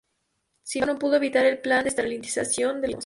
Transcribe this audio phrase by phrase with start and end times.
[0.63, 2.99] Sin embargo no pudo evitar el plan de esterilización de los mismos.